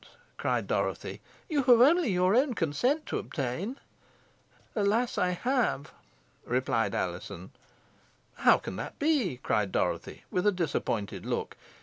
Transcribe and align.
cried 0.35 0.65
Dorothy. 0.65 1.21
"You 1.47 1.59
have 1.61 1.79
only 1.79 2.09
your 2.09 2.35
own 2.35 2.55
consent 2.55 3.05
to 3.05 3.19
obtain." 3.19 3.79
"Alas! 4.75 5.15
I 5.19 5.29
have," 5.29 5.93
replied 6.43 6.95
Alizon. 6.95 7.51
"How 8.37 8.57
can 8.57 8.77
that 8.77 8.97
be!" 8.97 9.37
cried 9.43 9.71
Dorothy, 9.71 10.23
with 10.31 10.47
a 10.47 10.51
disappointed 10.51 11.23
look. 11.23 11.55